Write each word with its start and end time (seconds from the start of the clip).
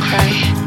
cry. 0.00 0.59